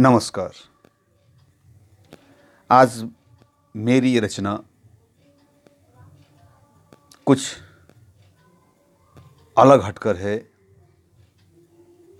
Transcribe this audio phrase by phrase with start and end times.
[0.00, 0.52] नमस्कार।
[2.70, 2.92] आज
[3.74, 4.52] मेरी ये रचना
[7.26, 7.42] कुछ
[9.56, 10.34] अलग हटकर है।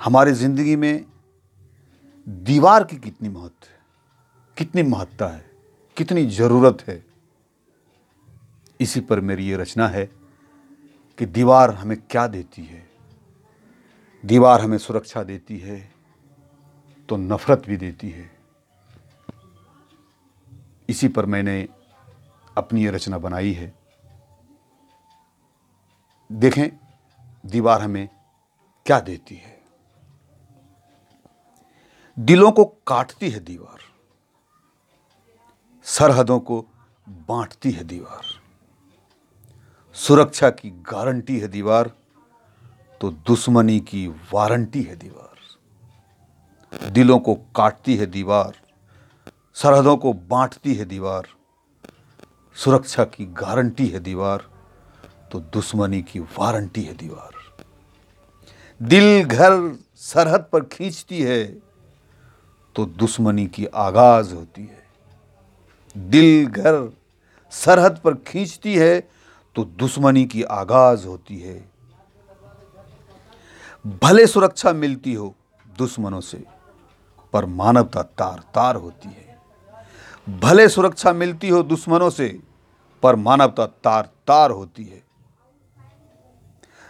[0.00, 1.04] हमारी ज़िंदगी में
[2.26, 3.78] दीवार की कितनी महत्व है,
[4.56, 5.44] कितनी महत्ता है,
[5.96, 7.02] कितनी ज़रूरत है,
[8.80, 10.04] इसी पर मेरी ये रचना है
[11.18, 12.86] कि दीवार हमें क्या देती है,
[14.24, 15.80] दीवार हमें सुरक्षा देती है
[17.08, 18.30] तो नफ़रत भी देती है।
[20.88, 21.68] इसी पर मैंने
[22.56, 23.72] अपनी ये रचना बनाई है।
[26.32, 26.68] देखें,
[27.46, 28.08] दीवार हमें
[28.86, 29.60] क्या देती है।
[32.18, 33.78] दिलों को काटती है दीवार।
[35.84, 36.66] सरहदों को
[37.08, 38.24] बांटती है दीवार।
[39.94, 41.90] सुरक्षा की गारंटी है दीवार
[43.00, 45.31] तो दुश्मनी की वारंटी है दीवार।
[46.72, 48.52] दिलों को काटती है दीवार,
[49.56, 51.26] सरहदों को बांटती है दीवार,
[52.56, 54.48] सुरक्षा की गारंटी है दीवार
[55.32, 57.30] तो दुश्मनी की वारंटी है दीवार।
[58.80, 59.52] दिल घर
[59.96, 61.44] सरहद पर खींचती है
[62.76, 64.82] तो दुश्मनी की आगाज़ होती है।
[65.96, 66.90] दिल घर
[67.52, 69.00] सरहद पर खींचती है
[69.56, 71.60] तो दुश्मनी की आगाज़ होती है।
[74.02, 75.34] भले सुरक्षा मिलती हो
[75.66, 76.44] दुश्मनों से
[77.32, 79.38] पर मानवता तार तार होती है।
[80.38, 82.40] भले सुरक्षा मिलती हो दुश्मनों से,
[83.02, 85.02] पर मानवता तार तार होती है।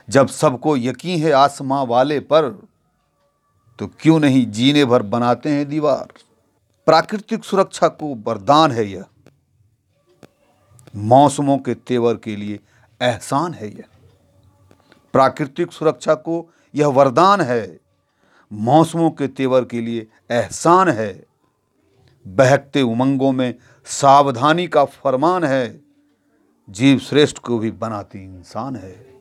[0.08, 2.68] जब सबको यकीन है आसमां वाले पर
[3.78, 6.08] तो क्यों नहीं जीने भर बनाते हैं दीवार?
[6.86, 9.04] प्राकृतिक सुरक्षा को वरदान है यह।
[10.96, 12.60] मौसमों के तेवर के लिए
[13.02, 13.84] एहसान है यह।
[15.12, 17.78] प्राकृतिक सुरक्षा को यह वरदान है
[18.52, 21.26] मौसमों के तेवर के लिए एहसान है।
[22.26, 25.80] बहकते उमंगों में सावधानी का फरमान है।
[26.70, 29.20] जीव श्रेष्ठ को भी बनाती इंसान है।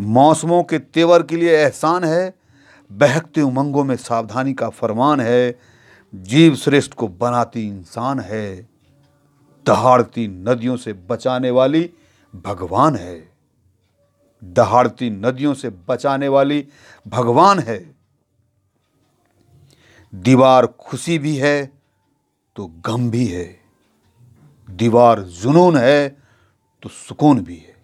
[0.00, 2.34] मौसमों के तेवर के लिए एहसान है।
[2.92, 5.58] बहकते उमंगों में सावधानी का फरमान है।
[6.14, 8.68] जीव श्रेष्ठ को बनाती इंसान है।
[9.66, 11.90] दहाड़ती नदियों से बचाने वाली
[12.36, 13.35] भगवान है।
[14.44, 16.66] दहाड़ती नदियों से बचाने वाली
[17.06, 17.78] भगवान है।
[20.14, 21.72] दीवार खुशी भी है
[22.56, 23.44] तो गम भी है।
[24.70, 26.08] दीवार जुनून है
[26.82, 27.74] तो सुकून भी है।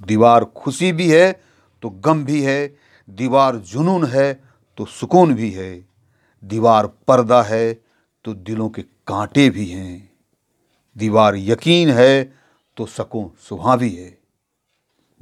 [0.00, 1.32] दीवार खुशी भी है
[1.82, 2.76] तो गम भी है।
[3.08, 4.32] दीवार जुनून है
[4.78, 5.86] तो सुकून भी है।
[6.44, 7.72] दीवार पर्दा है
[8.24, 10.10] तो दिलों के कांटे भी हैं।
[10.96, 12.22] दीवार यकीन है
[12.76, 14.21] तो सकून सुबह भी है।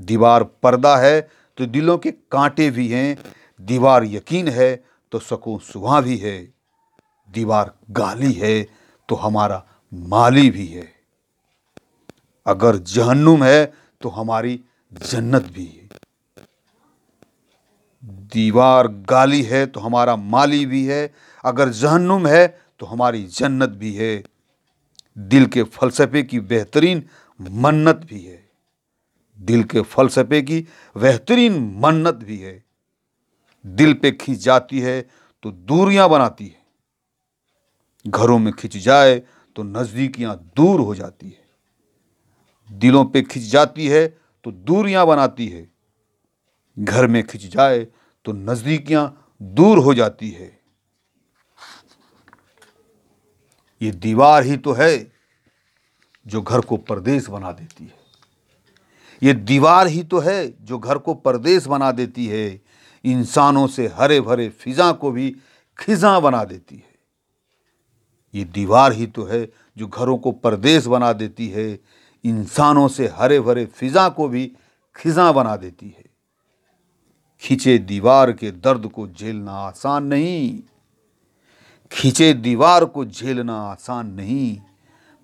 [0.01, 1.21] दीवार पर्दा है
[1.59, 3.19] तो दिलों के कांटे भी हैं।
[3.61, 6.39] दीवार यकीन है तो सकून सुबह भी है।
[7.29, 8.63] दीवार गाली है
[9.09, 10.89] तो हमारा माली भी है।
[12.47, 14.61] अगर जहन्नुम है तो हमारी
[14.93, 15.89] जन्नत भी है।
[18.33, 22.47] दीवार गाली है तो हमारा माली भी है। अगर जहन्नुम है
[22.81, 24.23] तो हमारी जन्नत भी है।
[25.19, 27.03] दिल के फलसफे की बेहतरीन
[27.41, 28.50] मन्नत भी है।
[29.41, 30.61] दिल के फलसफे की
[30.97, 32.63] बेहतरीन मन्नत भी है।
[33.65, 35.01] दिल पे खींच जाती है
[35.45, 36.59] तो दूरियाँ बनाती है।
[38.05, 39.19] घरों में खिंच जाए
[39.57, 41.49] तो नज़दीकियाँ दूर हो जाती है।
[42.71, 44.07] दिलों पे खिंच जाती है
[44.45, 45.69] तो दूरियाँ बनाती है।
[46.77, 47.87] घर में खिंच जाए
[48.25, 50.59] तो नज़दीकियाँ दूर हो जाती है।
[53.81, 54.91] ये दीवार ही तो है
[56.27, 58.00] जो घर को परदेश बना देती है।
[59.23, 62.61] ये दीवार ही तो है जो घर को परदेश बना देती है।
[63.05, 65.37] इंसानों से हरे भरे फिजा को भी
[65.79, 66.89] खिजा बना देती है।
[68.35, 71.81] ये दीवार ही तो है जो घरों को परदेश बना देती है।
[72.25, 74.53] इंसानों से हरे भरे फिजा को भी
[74.97, 76.05] खिजा बना देती है।
[77.43, 80.61] खींचे दीवार के दर्द को झेलना आसान नहीं।
[81.93, 84.61] खींचे दीवार को झेलना आसान नहीं।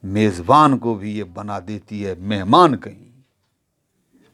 [0.05, 3.16] मेज़बान को भी ये बना देती है मेहमान कहीं।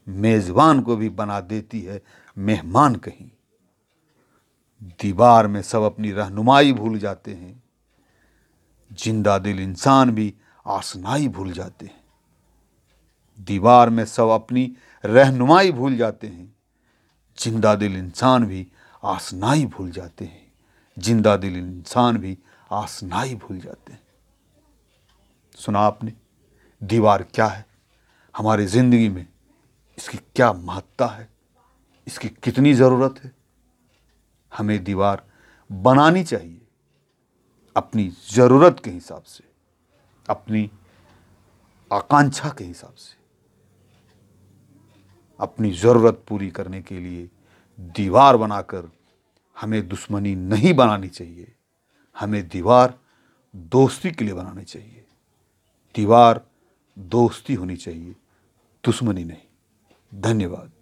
[0.06, 2.02] मेज़बान को भी बना देती है
[2.36, 3.30] मेहमान कहीं।
[5.02, 7.62] दीवार में सब अपनी रहनुमाई भूल जाते हैं।
[8.92, 10.34] ज़िंदा दिल इंसान भी
[10.66, 12.00] आसनाई भूल जाते हैं।
[13.38, 16.54] दीवार में सब अपनी रहनुमाई भूल जाते हैं।
[17.38, 18.66] ज़िंदा दिल इंसान भी
[19.04, 20.52] आसनाई भूल जाते हैं।
[20.98, 22.38] ज़िंदा दिल इंसान भी
[22.72, 24.00] आसनाई भूल जाते हैं।
[25.56, 26.12] सुना आपने,
[26.82, 27.66] दीवार क्या है?
[28.36, 29.26] हमारी ज़िंदगी में
[29.98, 31.28] इसकी क्या महत्ता है?
[32.06, 33.32] इसकी कितनी ज़रूरत है?
[34.52, 35.22] हमें दीवार
[35.70, 36.60] बनानी चाहिए
[37.76, 39.44] अपनी ज़रूरत के हिसाब से,
[40.28, 40.70] अपनी
[41.90, 43.20] आकांक्षा के हिसाब से।
[45.40, 47.28] अपनी ज़रूरत पूरी करने के लिए
[47.80, 48.90] दीवार बनाकर
[49.56, 51.52] हमें दुश्मनी नहीं बनानी चाहिए।
[52.16, 52.98] हमें दीवार
[53.54, 55.04] दोस्ती के लिए बनानी चाहिए।
[55.94, 56.40] दीवार
[56.98, 58.14] दोस्ती होनी चाहिए,
[58.84, 59.42] दुश्मनी नहीं।
[60.14, 60.81] धन्यवाद।